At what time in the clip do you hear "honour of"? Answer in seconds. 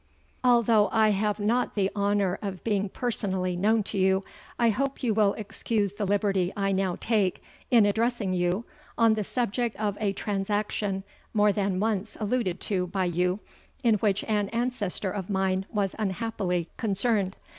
1.95-2.63